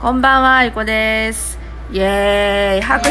[0.00, 1.58] こんばんは、ゆこです。
[1.90, 3.10] イエーイ、拍手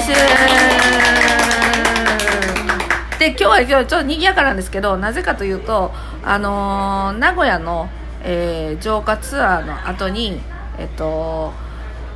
[3.19, 5.92] で、今日は今日ちょっと賑やかなんですけど、なぜかというと、
[6.23, 7.89] あのー名古屋の、
[8.23, 10.39] えー浄化ツアーの後に、
[10.78, 11.52] えっと、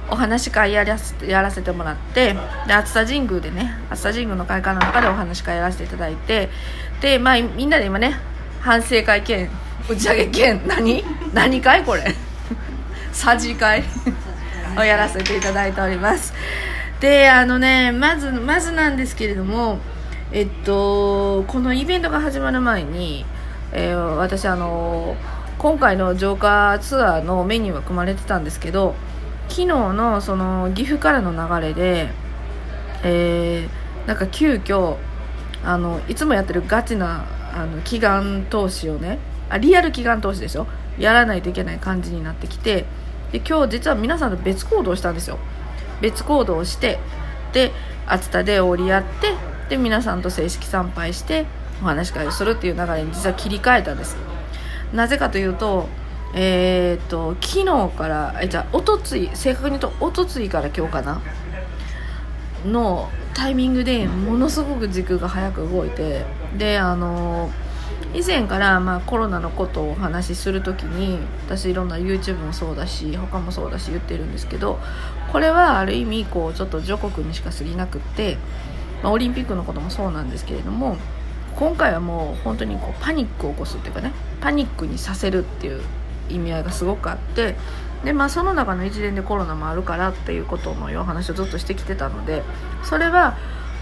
[0.09, 2.33] お話し会やらせやらせてもらって、
[2.67, 6.49] で、熱田神宮でね、熱田神宮の会館の中でお話し会やらせていただいて、
[7.01, 8.15] で、まあ、みんなで今ね、
[8.61, 9.49] 反省会兼、
[9.89, 11.03] 打ち上げ兼、何？
[11.33, 12.03] 何会これ？
[13.11, 13.83] さじ会
[14.77, 16.33] をやらせていただいております。
[16.99, 19.79] であのねまずまずなんですけれども
[20.31, 23.25] えっとこのイベントが始まる前に、
[23.73, 25.15] えー私あの
[25.57, 28.95] 今回の浄化ツアーのメニューが組まれてたんですけど
[29.47, 32.09] 昨日のその岐阜からの流れで
[33.03, 34.97] えーなんか急遽
[35.63, 39.19] あのいつもやってるガチなあの祈願投資をね
[39.49, 40.65] あリアル祈願投資でしょ？
[40.97, 42.85] やらないといけない感じになってきて
[43.31, 45.37] で今日実は皆さんと別行動したんですよ。
[46.01, 46.99] 別行動して
[47.53, 47.71] で
[48.07, 49.33] 熱田で折り合って
[49.69, 51.45] で皆さんと正式参拝して
[51.81, 54.17] お話し会をするっていう流れに実は切り替えたんです。
[54.93, 55.87] なぜかというと
[56.33, 61.21] えーっと昨日からえじゃあおとつい正確に言うとおとついから今日かな？
[62.65, 66.25] のタイミングでものすごく時空が早く動いて
[66.57, 67.49] であの
[68.13, 74.79] 以前から、まあ、コロナのことをお話しするときに私いろんな YouTube もそうだし他もそうだし言ってるんですけど
[75.31, 78.37] これはある意味こうちょっと序国にしか過ぎなくって、
[79.01, 80.97] まあ、オリンピックのこともそうなんですけれども
[81.55, 85.81] 今回はもう本当にこうパニックを起こすっていうかねパニックにさせるっていう
[86.29, 87.55] 意味合いがすごくあって
[88.03, 92.43] で、まあ、その中の一連でコロナもあるからっていうことのお話をずっとしてきてたので
[92.83, 93.37] それは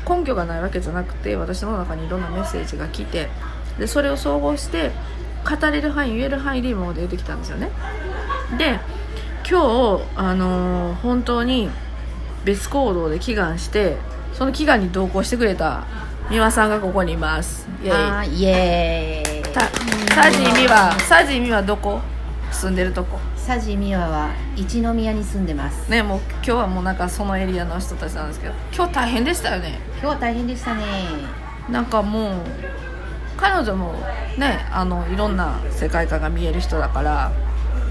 [0.07, 3.29] 根拠がないわけじゃなくて私の中にいろんなメッセージが来て
[3.79, 4.91] でそれを総合して
[5.49, 7.71] 語れる範囲言える範囲で今まで出てきたんですよね。
[8.57, 8.79] で
[9.49, 11.69] 今日、あのー本当に
[12.45, 13.97] 別行動で祈願して
[14.33, 15.85] その祈願に同行してくれた
[16.29, 17.67] 美輪さんがここにいます。
[17.83, 20.13] イエあーイエーイ。
[20.13, 21.99] サジ美輪サジ美輪どこ？
[22.51, 23.19] 住んでるとこ。
[23.47, 25.89] 佐治美和は一宮に住んでます。
[25.89, 29.79] ねもう今日はもうなんかそのエリアの人たちなんですけど今日大変でしたよね。
[29.93, 30.83] 今日は大変でしたね。
[31.67, 32.33] なんかもう
[33.39, 33.93] 彼女も
[34.37, 37.31] ねあのいろんな世界観が見える人だから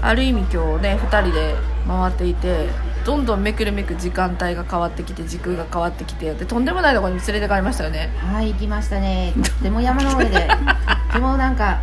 [0.01, 1.55] ある意味今日ね2人で
[1.87, 2.67] 回っていて
[3.03, 8.09] どんどんめくるめく時間帯が変わってきて時空が変わってきてでとんでもないところに連れて帰りましたよね。
[8.17, 9.33] はい行きましたね。
[9.35, 10.31] とっても山の上で。
[10.31, 11.79] とってもなんか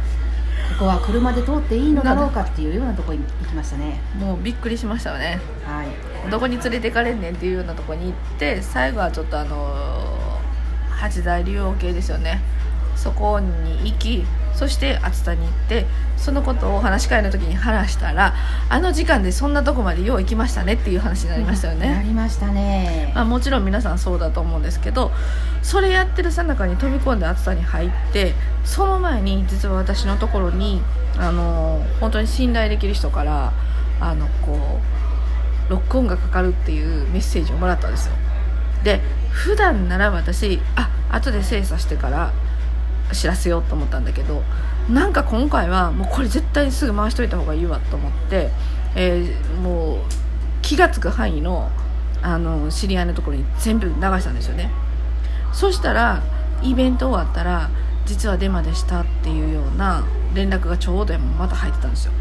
[0.78, 4.00] ここは車で通っていいのだろうかっていうようなところに行きましたね。
[4.16, 5.40] もうびっくりしましたよね。
[5.64, 6.30] はい。
[6.30, 9.74] どこに連れてかれんねんっていうようなところに行って最後はちょっとあの
[10.90, 12.40] 八大竜王系ですよね
[12.96, 14.24] そこに行き
[14.54, 15.86] そして熱田に行って
[16.16, 18.34] そのことをお話し会の時に話したら
[18.70, 23.12] あの時間でそんなとこまでよう行きましたねっていう話になりましたよなね、りましたね。
[23.14, 25.12] まあ、もちろん皆さんそうだと思うんですけど
[25.62, 28.32] それやってるさなかに飛び込んで暑さに入って
[28.64, 30.80] その前に実は私のところに
[31.18, 33.52] あの本当に信頼できる人から
[34.00, 34.80] あのこ
[35.68, 38.14] うロックオンがかかるっていうメッセージをもらったんですよ。
[38.84, 42.32] で普段なら私あ後で精査してから
[43.12, 44.42] 知らせようと思ったんだけど
[44.90, 48.50] なんか今回はもうこれ絶対にすぐ回しといた方がいいわと思って、
[48.94, 49.98] えーもう
[50.62, 51.70] 気が付く範囲の
[52.22, 54.70] あの知り合いのところに全部流したんですよね。
[55.52, 56.22] そしたら
[56.62, 57.70] イベント終わったら
[58.04, 62.12] 実はデマでしたっていうような連絡がちょうどまた入ってたんですよ。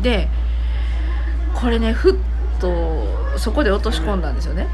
[0.00, 0.28] で
[1.54, 2.14] これねふっ
[2.58, 3.06] と
[3.38, 4.66] そこで落とし込んだんですよね。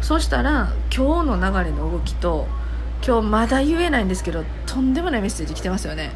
[0.00, 2.46] そしたら今日の流れの動きと
[3.06, 6.10] 今日まだ言えないんですけどとんでもないメッセージ来てますよね。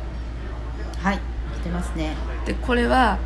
[0.98, 1.18] はい
[1.60, 2.16] 来てますね。
[2.46, 3.18] でこれは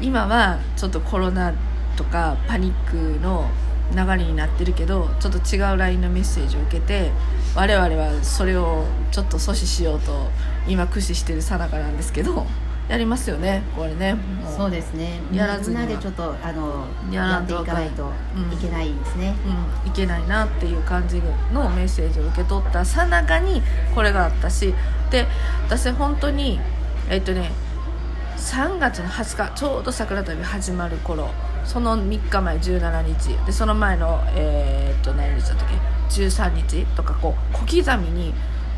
[0.00, 1.52] 今はちょっとコロナ
[1.96, 3.46] とかパニックの
[3.94, 7.10] 流れになってるけどちょっと違う LINE のメッセージを受けて
[7.54, 10.30] 我々はそれをちょっと阻止しようと
[10.66, 12.46] 今駆使してるさなかなんですけど
[12.88, 14.14] やりますよねこれね。
[14.14, 15.20] もそうですね。
[15.32, 18.10] やらずみんなでちょっとあのやっていかないと
[18.52, 19.34] いけないですね、
[19.84, 23.62] うん、いけないなっていう感じのメッセージを受け取ったさなかに
[23.94, 24.74] これがあったし
[25.10, 25.26] で
[25.66, 26.60] 私本当に
[27.08, 27.52] えっとね
[28.36, 31.30] 3月の20日ちょうど桜旅始まる頃
[31.64, 35.74] その3日前17日でその前のえーっと何日だったっけ
[36.20, 38.34] ？13日とかこう小刻みに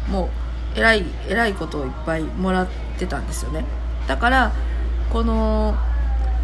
[0.08, 2.68] もうえらいえらいことをいっぱいもらっ
[2.98, 3.64] てたんですよね
[4.06, 4.52] だから
[5.10, 5.74] この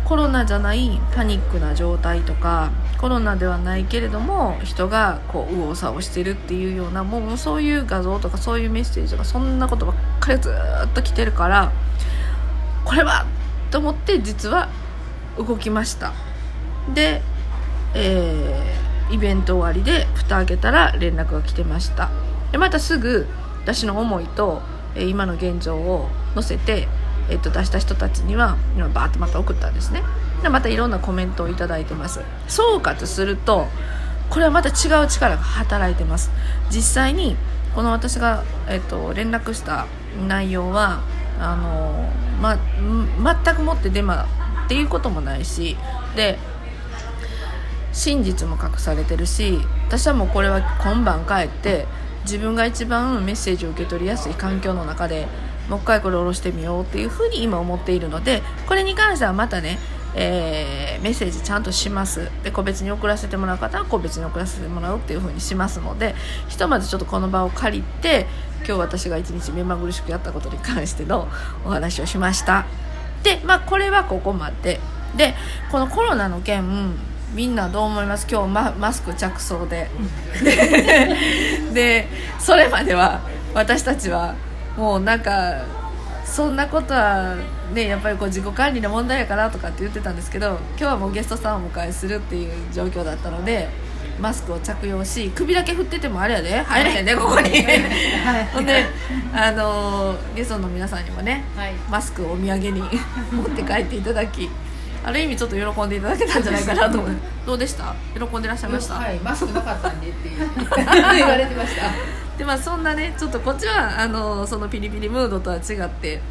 [0.04, 11.72] コロナじゃないパニックな状態とかコロナではないけれども人がこう右往左往してるっていうようなもうそういう画像とかそういうメッセージとかそんなことばっかりずっと来てるから
[12.84, 13.26] これは
[13.70, 14.68] と思って実は
[15.38, 16.12] 動きました。
[16.92, 17.22] で
[17.94, 22.10] えーイベント終わりで蓋開けたら連絡が来てました。
[22.52, 23.26] でまたすぐ
[23.62, 24.62] 私の思いと、
[24.94, 26.88] え今の現状を載せて、
[27.30, 30.02] えー、と出した人たちには今バーッとまた送ったんですね。
[30.42, 32.20] でまたいろんなコメントをいいてます。
[32.48, 33.66] 総括すると
[34.28, 36.30] これはまた違う力が働いてます。
[36.70, 37.36] 実際に
[37.74, 39.86] この私が、えっと連絡した
[40.26, 41.00] 内容は
[41.38, 42.10] あの、
[42.40, 44.26] ま、ん全くもってデマ
[44.66, 45.76] っていうこともないし
[46.16, 46.38] で
[47.92, 51.86] 真実も隠されてるし私はもうこれは今晩帰って
[52.22, 55.26] 自分が一番メッセージを受け取りやすい環境の中で
[55.70, 59.78] もう一回これ下ろしてみようっていうふうに今思っているのでこれに関してはまたね、
[60.14, 62.30] えーメッセージちゃんとします。
[62.44, 66.14] で個別に送らせてもらう方は個別に送らせてもらうっていうふうにしますので
[66.48, 68.26] ひとまずちょっとこの場を借りて
[68.58, 71.28] 今日私が一日目まぐるしくやったことに関しての
[71.64, 72.66] お話をしました。
[73.22, 74.78] でまあこれはここまで。
[75.16, 75.34] で
[75.72, 76.94] このコロナの件
[77.34, 78.26] みんなどう思います？
[78.30, 79.88] 今日ママスク着想で。
[80.44, 81.16] で
[81.72, 82.08] で
[82.38, 83.20] それまでは
[83.54, 84.34] 私たちは
[84.76, 85.64] もうなんか
[86.24, 87.34] そんなことは
[87.74, 93.68] ねやっぱりこう自己管理の問題やからとかって言ってたんですけど今日はもうゲストさんをお迎えするっていう状況だったので
[94.20, 96.60] マスクを着用し首だけ振っててもあれやで。
[96.62, 97.50] 入れへんねここに。
[98.52, 98.84] ほんで
[99.34, 101.72] あのーゲストの皆さんにもねはい。
[101.90, 102.82] マスクをお土産に
[103.32, 104.48] 持って帰っていただき
[105.02, 107.16] ある意味ちょっと喜んでいただけたんじゃないかなと思う。
[107.46, 107.94] どうでした？
[108.14, 110.28] 喜んでらっしゃいました、はいマスクなかったんでって
[111.16, 111.82] 言われてました
[112.40, 116.22] でまあそんなねちょっとこっちはあのそのピリピリムードとは違って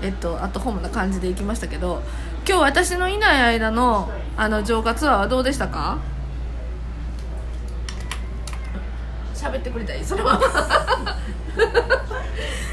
[0.00, 2.00] えっとアットホームな感じで行きましたけど
[2.48, 5.98] 今日私のいない間のあの浄化ツアーはどうでしたか？
[9.34, 10.40] 喋ってくれたらいいそれは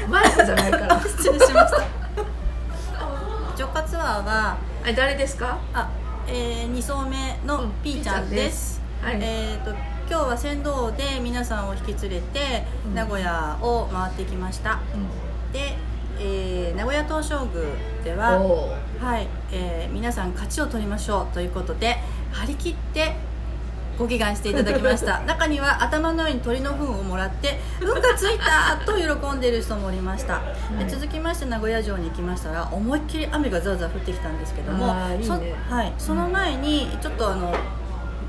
[0.08, 0.98] マイクじゃないから。
[1.02, 1.82] 失礼しました。
[3.58, 4.56] 浄化ツアーは
[4.86, 5.58] あ誰ですか？
[5.74, 5.90] あ、
[6.26, 9.26] えー、2層目うんのピーちゃんです,、ピーちゃんです。
[9.28, 9.50] はい。
[9.52, 12.94] えー、と今日は船頭で皆さんを引き連れてうん。
[12.94, 14.80] 名古屋を回ってきました、
[15.52, 15.76] で、
[16.18, 17.64] えー名古屋東照宮
[18.04, 18.70] では、お
[19.04, 21.96] はいえー皆さん勝ちを取りましょうということで
[22.32, 23.16] 張り切って
[23.98, 25.20] ご祈願していただきました。
[25.26, 30.40] 中には頭の上に鳥の糞をもらって「運がついた!」と喜んでいる人もおりました、
[30.78, 35.18] で続きまして名古屋城に行きましたら思いっきり雨がザーザー降ってきたんですけどもね。
[35.22, 37.52] そはい、その前にちょっとあの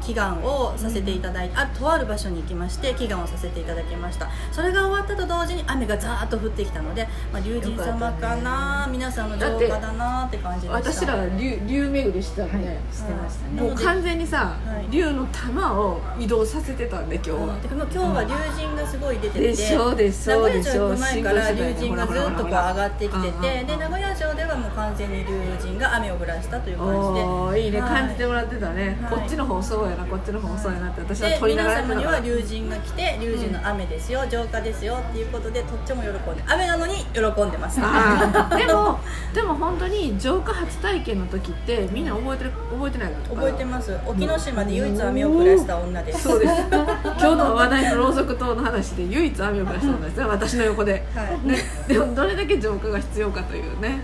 [0.02, 4.30] 祈願をさせていただいて、あとある場所に行きまして祈願をさせていただきました。
[4.52, 10.92] それが終わったと同時に雨がザーッと降ってきたので、まあ、龍神様かな、皆さんの浄化だなって感じでした。
[10.92, 13.62] 私らが竜竜巡りしてたのね、してましたね。
[13.62, 14.88] もう完全にさ、はい。
[14.90, 17.38] 竜の玉を移動させてたんで今日は、
[17.70, 18.34] 今日は龍
[18.64, 25.26] 神がすごい出ててでしょでしょ名古屋城行く前から龍神がずっとこう上がってきててで名古屋城ではもう完全に龍
[25.60, 27.62] 神が雨を降らしたという感じで。
[27.66, 27.90] いいね、はい。
[28.02, 29.20] 感じてもらってたね、はい。
[29.20, 39.00] こっちの方そうやなこっちの方そうやなって私はで撮りなが皆様には龍神が来て龍神の雨ですよ浄化ですよっていうことでとっても喜んで雨なのに喜んでますあーでも
[39.34, 43.18] でも本当に浄化初体験の時ってみんな覚えてる覚えてないの？
[43.36, 43.98] 覚えてます。
[44.06, 46.24] 沖ノ島で唯一雨を降らした女です。
[46.24, 46.54] そうです。
[46.72, 51.48] 今日の話題のろうそく灯の話で唯一雨を降らしたんですね私の横で、はい。
[51.48, 51.58] ね、
[51.88, 54.00] でもどれだけ浄化が必要かというね。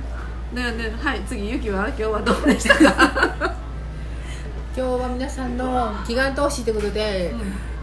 [0.53, 1.87] ねねはい次ゆきは？
[1.87, 3.62] 今日はどうでしたか？
[4.75, 7.31] 今日は皆さんの祈願投資ということで、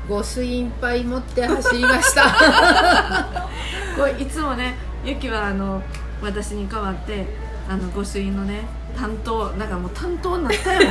[0.09, 2.25] 御朱印杯持って走りました。
[3.97, 4.75] これいつもね
[5.05, 5.81] ゆきはあの
[6.21, 7.27] 私に代わって
[7.69, 8.65] あの御朱印のね
[8.97, 10.87] 担当なんかもう担当になったよね、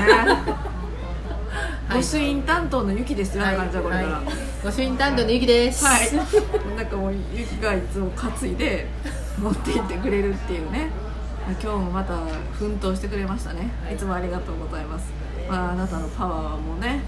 [1.93, 4.25] 御朱印担当のゆきですよ、だからじゃあこれから、はい。
[4.63, 8.87] 御朱印担当のゆきです、はい、なんかもうゆきがいつも担いで
[9.37, 10.89] 持って行ってくれるっていうね
[11.47, 12.15] 今日もまた
[12.53, 15.11] 奮闘してくれましたね、い、つもありがとうございます、
[15.49, 17.01] まあ、あなたのパワーはもうね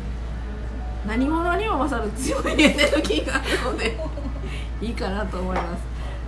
[1.08, 3.98] 何者にも勝る強いエネルギーがあるので
[4.82, 5.84] いいかなと思います。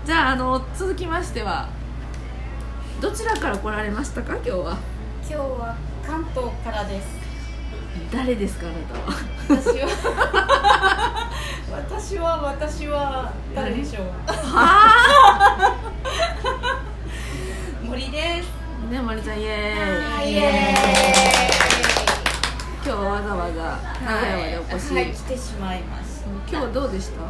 [0.06, 1.68] じゃああの続きましては
[3.00, 4.34] どちらから来られましたか？
[4.36, 4.78] 今日は。
[5.28, 7.08] 今日は関東からです。
[8.12, 9.18] 誰ですかあなたは？
[9.50, 11.30] 私は。
[11.72, 14.06] 私は私は誰でしょう。
[14.56, 15.74] は
[17.84, 18.50] 森です
[18.83, 20.34] あねまりちゃんイエーイ。
[20.34, 20.76] イエ
[22.86, 26.24] 今日はわざわざ名古屋までお越し、はい来てしまいます。
[26.48, 27.22] 今日はどうでした？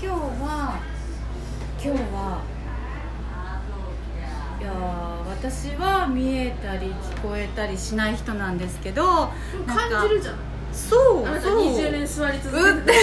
[0.00, 0.78] 今日は
[1.82, 2.42] 今日は
[4.60, 9.02] いやー私は見えたり聞こえたりしない人なんですけど
[9.66, 10.36] 感じるじゃん。
[10.72, 11.60] そうあなたそう。
[11.74, 12.98] 20年座り続けて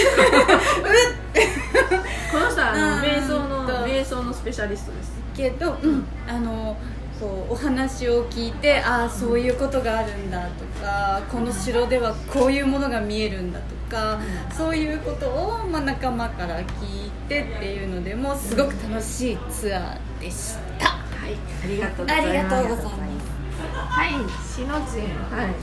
[2.32, 3.02] この人はあのうん。
[3.02, 3.72] 瞑想のと。
[3.86, 5.12] 瞑想のスペシャリストです。
[5.36, 6.74] けど、うん、あの
[7.20, 14.20] こうお話を聞いてああそういうことがあるんだとかこの城ではこういうものが見えるんだとか、
[14.56, 20.88] そういうことを、まあ、仲間から聞いてっていうのでもすごく楽しいツアーでした。
[20.88, 21.34] はい
[21.64, 22.32] ありがとうござあいます。
[22.32, 23.28] りがとうございます。
[23.88, 25.54] はいしのちんはい。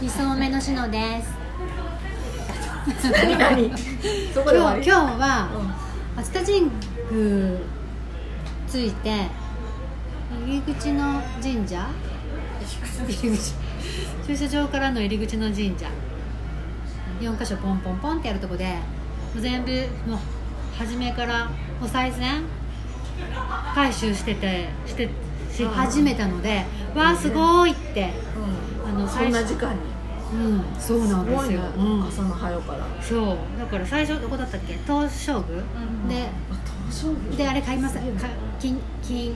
[0.00, 1.42] 二層目のしのです。
[3.12, 3.38] 何？
[3.38, 3.66] 何？
[3.66, 3.78] 今日
[4.34, 5.48] 今日は
[6.16, 6.62] 熱田神
[7.10, 7.58] 宮
[8.66, 9.28] ついて
[10.46, 11.88] 入り口の神社？
[13.06, 13.54] 入り口
[14.26, 15.86] 駐車場からの入り口の神社。
[17.20, 18.72] 4箇所ポンポンポンってやるとこでも
[19.38, 19.70] う全部
[20.10, 20.18] もう
[20.76, 22.44] 初めからお賽銭
[23.74, 25.08] 回収しててして
[25.52, 28.10] し始めたのでわあすごいって。
[28.84, 29.80] あのそんな時間に。
[30.34, 32.86] うんそうなんですよ、うん、朝の早から。
[33.02, 33.36] そう。
[33.58, 34.78] だから最初どこだったっけ？
[34.86, 35.64] 東照宮、で
[36.08, 36.30] 東照宮
[37.36, 37.96] であれ買います。
[37.96, 38.02] か
[38.60, 39.34] 金金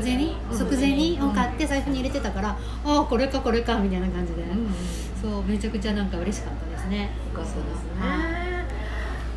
[0.00, 0.34] 銭？
[0.50, 4.44] 即銭を買って財布に入れてたから、ああこれかこれかみたいな感じで、
[5.20, 7.10] そうめちゃくちゃなんか嬉しかったですね。
[7.32, 8.66] よかったですね。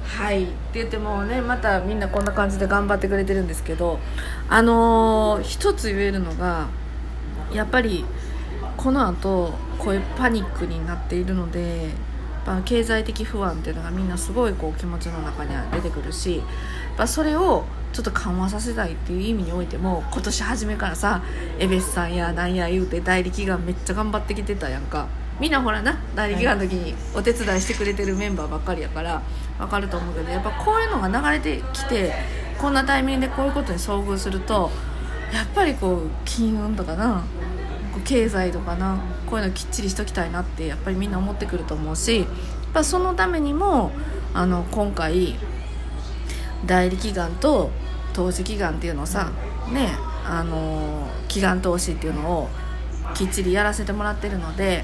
[0.05, 0.43] はい。
[0.43, 3.99] って言ってもねまたみんなこんな感じで頑張ってくれてるんですけど
[4.47, 6.67] あのー一つ言えるのが
[7.53, 8.05] やっぱり
[8.77, 11.91] この後こういうパニックになっているのでやっ
[12.45, 16.41] ぱ経済的不安っていうのがみんなすごいこう気持ちの中には出てくるし
[16.97, 21.23] ぱそれをちょっと緩和させたいっていう意味においても今年初めからさ
[21.59, 25.07] エベスさんやなんや言うて代理祈願めっちゃ頑張ってきてたやんか。
[25.39, 29.21] みんなほらな代理祈願の時にお手伝いしてくれてるメンバーばっかりやから
[29.57, 32.13] 分かると思うけどやっぱこういうのが流れてきて
[32.57, 34.71] こんなタイミングでこういうことに遭遇すると
[35.33, 37.23] やっぱりこう金運とかな
[38.05, 42.27] 経済とかなこういうのきっちりしときたいなってやっぱりみんな思ってくると思うしやっ
[42.73, 43.91] ぱそのためにも
[44.33, 45.35] あの今回
[46.65, 47.71] 代理祈願と
[48.13, 49.31] 投資祈願っていうのをさ
[49.71, 49.89] ね
[50.25, 52.49] あの祈願投資っていうのを
[53.13, 54.83] きっちりやらせてもらってるので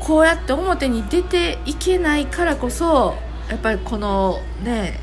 [0.00, 3.14] こうやって表に出ていけないからこそ
[3.48, 5.00] やっぱりこのね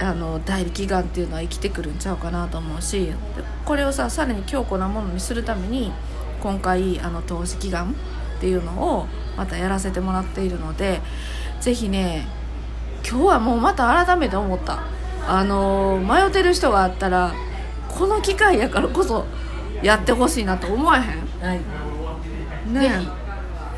[0.00, 3.14] あの代理祈願っていうのは生きてくるんちゃうかなと思うしで
[3.64, 5.92] これをささらに強固なものにするために
[6.42, 9.06] 今回あの投資祈願っていうのを
[9.36, 11.00] またやらせてもらっているので
[11.60, 12.26] ぜひね
[13.08, 14.80] 今日はもうまた改めて思った。
[15.26, 17.32] あの迷ってる人があったら
[17.88, 19.24] この機会やからこそ
[19.82, 21.02] やってほしいなと思えへん？
[21.46, 21.60] はい。
[22.72, 23.06] ね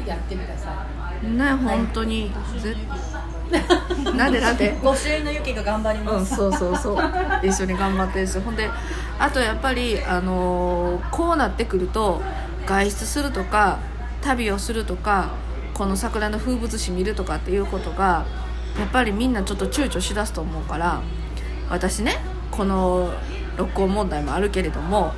[0.06, 0.86] やってくださ
[1.22, 2.30] ね本当に。
[2.60, 2.74] ぜ
[4.16, 4.76] なんでなんで？
[4.82, 6.98] ご主演のゆきが頑張りうん、ます、そうそうそう。
[7.42, 8.38] 一緒に頑張ってるし。
[8.40, 8.68] ほんで
[9.18, 12.22] あとやっぱり、あのーこうなってくると
[12.66, 13.78] 外出するとか
[14.22, 15.28] 旅をするとか
[15.74, 18.24] この桜の風物詩見るとかっていうことが
[18.78, 21.02] やっぱりみんなちょっと躊躇しだすと思うから
[21.70, 22.16] 私ね
[22.50, 23.12] この
[23.56, 25.12] 録音問題もあるけれども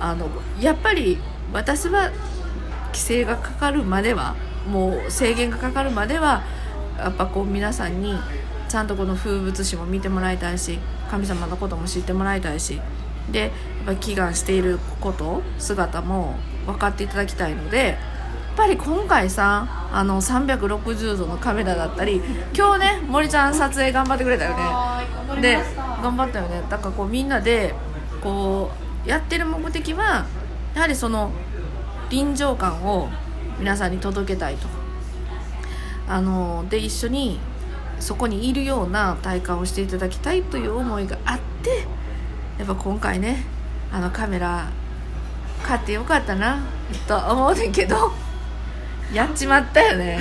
[0.00, 0.28] あの
[0.60, 1.18] やっぱり
[1.52, 2.10] 私は
[2.88, 4.36] 規制がかかるまでは
[4.66, 6.42] もう制限がかかるまでは
[6.98, 8.14] やっぱこう皆さんに
[8.68, 10.78] ちゃんとこの風物詩も見てもらいたいし
[11.10, 12.80] 神様のことも知ってもらいたいし
[13.30, 13.50] でやっ
[13.86, 16.36] ぱ祈願していること姿も
[16.66, 17.96] 分かっていただきたいので
[18.58, 22.20] ぱり今回さあの360度のカメラだったり
[22.52, 24.56] 今日ね森ちゃん撮影頑張ってくれたよ
[25.36, 25.40] ね。
[25.40, 25.58] で
[26.02, 26.62] 頑張ったよね。
[26.68, 27.72] だからこうみんなで
[28.20, 28.72] こ
[29.06, 30.26] うやってる目的は
[30.74, 31.30] やはりその
[32.10, 33.08] 臨場感を
[33.60, 34.66] 皆さんに届けたいと。
[36.08, 37.38] あので一緒に
[38.00, 41.86] そこにいるような体感をしていただきたいという思いがあって
[42.58, 43.44] やっぱ今回ね
[43.92, 44.68] あのカメラ
[45.62, 46.60] 買ってよかったな
[47.06, 48.10] と思うねんけど
[49.12, 50.20] やっちまったよね。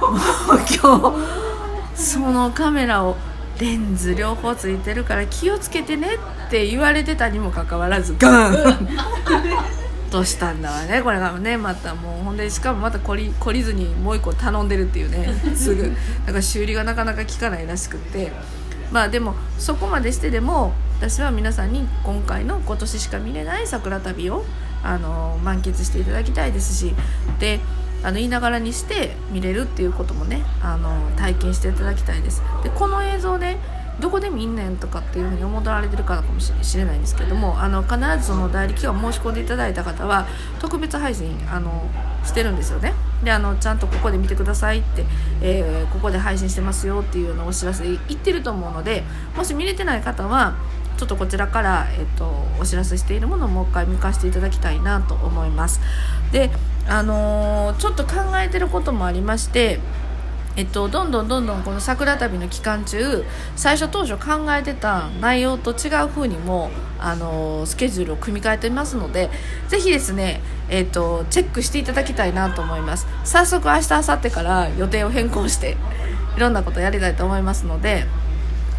[0.00, 0.08] も
[0.54, 1.12] う今
[1.94, 3.16] 日そのカメラを
[3.58, 8.88] レンズ両方ついてるから気をつけてねって言われてたにもかかわらずガーン
[10.10, 11.02] としたんだわね。
[11.02, 15.34] これがねまたもうほんでしかもまた懲り懲りずにもう一個頼んでるっていうね。
[15.56, 15.82] すぐ。
[16.26, 18.30] だから修理がなかなか効かないらしくって。
[18.92, 24.44] まあでもそこまでしてでも私は皆さんに今回の今年しか見れない桜旅を
[24.86, 26.94] あの満喫していただきたいですし
[27.38, 27.60] で
[28.02, 32.42] あの言いながらにして見れるっていうこともねあの体験していただきたいです。
[32.62, 33.58] でこの映像ね
[34.00, 40.26] どこで見んねんとかっていうふうに思われてるかかもしれないんですけどもあの必ずその代理期間申し込んでいただいた方は
[40.60, 41.88] 特別配信あの
[42.22, 42.92] してるんですよね。
[43.24, 45.04] であのちゃんとここで見てくださいって、
[45.40, 49.02] えーここで配信してますよっていうのをお知らせ言ってると思うので
[49.34, 50.54] もし見れてない方は
[50.96, 55.80] ちょっとこちらから、えっとお知らせしているものをもう一回見返していただきたいなと思います。
[56.32, 56.50] で
[56.88, 59.80] あのーちょっと考えてることもありまして
[60.56, 63.24] えっと、どんどんどんどんこの桜旅の期間中
[63.56, 69.28] 最初当初考えてた内容と違う風にもあのスケジュールを組み替えてますので
[69.68, 73.06] ぜひですね、えっと、チェックしていただきたいなと思います。
[73.24, 75.76] 早速明日明後日から予定を変更して
[76.38, 78.06] いろんなことやりたいと思いますので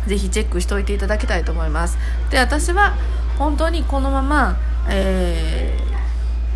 [0.05, 1.97] ぜひチェックしておいていただきたいと思います。
[2.29, 2.95] で私は
[3.37, 4.57] 本当にこのまま、
[4.89, 5.87] えー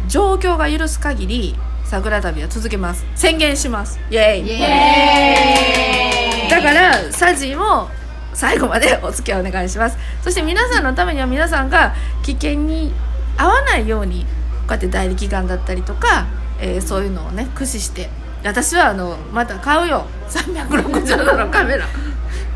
[0.07, 1.55] 状況が許す限り
[1.85, 3.05] 桜旅は続けます。
[3.15, 3.99] 宣言します。
[4.09, 7.87] イエーイだからサジも
[8.33, 9.97] 最後までお付き合いお願いします。
[10.23, 11.93] そして皆さんのためには皆さんが
[12.23, 12.91] 危険に
[13.37, 14.27] 合わないようにこ
[14.69, 16.25] うやって代理願だったりとか、
[16.59, 18.09] えーそういうのをね駆使して
[18.43, 20.05] 私はあのまた買うよ。
[20.29, 21.85] 360度のカメラ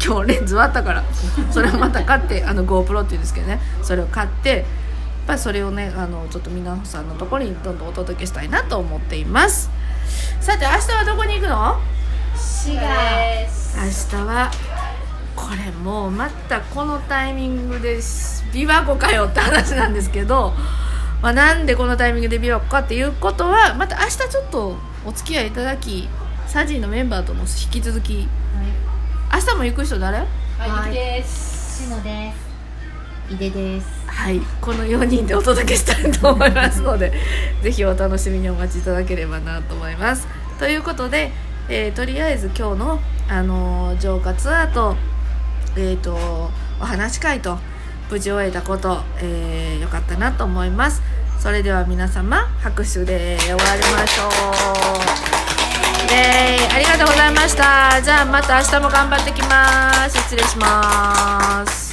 [0.03, 1.03] 今日レンズ割ったから。
[1.51, 3.59] それをまた買ってあの GoPro っていうんですけどね。
[3.81, 4.65] それを買ってやっ
[5.27, 9.69] ぱりそれをねあのちょっと皆さんのところにどんどんお届けしたいなと思っています。
[10.39, 11.79] さて明日はどこに行くの？
[12.35, 14.51] 滋賀明日は
[15.35, 20.53] これもうまたこのタイミングで琵琶湖かよって話なんですけど、
[21.21, 24.75] まあ、なんでこのタイミングで琵琶湖かっていうことはまた明日ちょっと
[25.05, 26.07] お付き合いいただき
[26.47, 28.84] サジーのメンバーとも引き続き明
[29.39, 30.19] 日も行く人誰？
[30.57, 33.33] はいですしのです。
[33.33, 37.11] 井出ですはいこの4人でお届けしたいと思いますので
[37.63, 40.27] ぜひお楽しみにお待ちいただければなと思います。
[40.59, 41.31] ということで、
[41.67, 44.95] えーとりあえず今日の、あのー浄化ツアーと,、
[45.75, 46.13] えー、と
[46.79, 47.57] お話し会と
[48.11, 51.01] 無事終えたこと、えーよかったなと思います。
[51.39, 54.27] それでは皆様拍手で終わりましょ
[55.41, 55.44] う
[56.05, 58.01] イエーありがとうございました。
[58.01, 60.17] じゃあまた明日も頑張ってきます。
[60.17, 61.84] 失礼します。